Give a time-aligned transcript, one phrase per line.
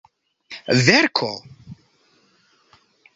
[0.85, 1.29] verko